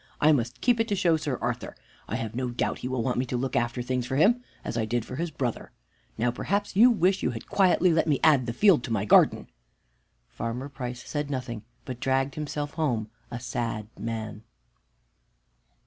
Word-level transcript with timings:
I 0.19 0.31
must 0.31 0.61
keep 0.61 0.79
it 0.79 0.87
to 0.87 0.95
show 0.95 1.15
to 1.15 1.21
Sir 1.21 1.37
Arthur. 1.43 1.75
I 2.07 2.15
have 2.15 2.33
no 2.33 2.49
doubt 2.49 2.79
he 2.79 2.87
will 2.87 3.03
want 3.03 3.19
me 3.19 3.25
to 3.27 3.37
look 3.37 3.55
after 3.55 3.83
things 3.83 4.07
for 4.07 4.15
him 4.15 4.41
as 4.65 4.75
I 4.75 4.83
did 4.83 5.05
for 5.05 5.17
his 5.17 5.29
brother. 5.29 5.69
Now 6.17 6.31
perhaps 6.31 6.75
you 6.75 6.89
wish 6.89 7.21
you 7.21 7.29
had 7.29 7.47
quietly 7.47 7.93
let 7.93 8.07
me 8.07 8.19
add 8.23 8.47
the 8.47 8.51
field 8.53 8.83
to 8.85 8.91
my 8.91 9.05
garden." 9.05 9.45
Farmer 10.27 10.69
Price 10.69 11.07
said 11.07 11.29
nothing, 11.29 11.61
but 11.85 11.99
dragged 11.99 12.33
himself 12.33 12.71
home 12.73 13.11
a 13.29 13.39
sad 13.39 13.89
man. 13.95 14.41